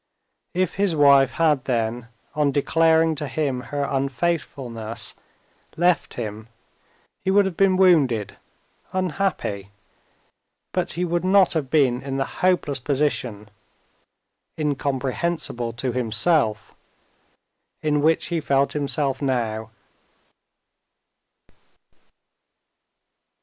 If 0.55 0.73
his 0.81 0.95
wife 0.95 1.33
had 1.33 1.65
then, 1.65 2.07
on 2.33 2.51
declaring 2.51 3.13
to 3.13 3.27
him 3.27 3.59
her 3.69 3.83
unfaithfulness, 3.87 5.13
left 5.77 6.15
him, 6.15 6.47
he 7.23 7.29
would 7.29 7.45
have 7.45 7.53
been 7.55 7.77
wounded, 7.77 8.35
unhappy, 8.93 9.69
but 10.71 10.93
he 10.93 11.05
would 11.05 11.23
not 11.23 11.53
have 11.53 11.69
been 11.69 12.01
in 12.01 12.17
the 12.17 12.25
hopeless 12.41 12.79
position—incomprehensible 12.79 15.71
to 15.73 15.91
himself—in 15.91 18.01
which 18.01 18.25
he 18.25 18.41
felt 18.41 18.73
himself 18.73 19.21
now. 19.21 19.69